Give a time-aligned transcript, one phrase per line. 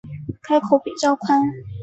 [0.41, 1.39] 开口比较宽